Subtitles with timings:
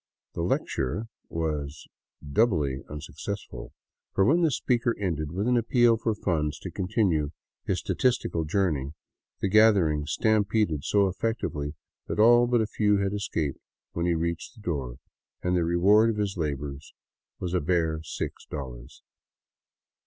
[0.33, 1.87] The" lecture" was
[2.27, 3.71] doubly unsuccessful,
[4.15, 7.29] for when the speaker ended with an appeal for funds to continue
[7.65, 8.93] his statistical journey,
[9.41, 11.75] the gather ing stampeded so effectively
[12.07, 13.59] that all but a few had escaped
[13.91, 14.95] when he reached the door,
[15.43, 16.95] and the reward of his labors
[17.39, 19.03] was a bare six dollars.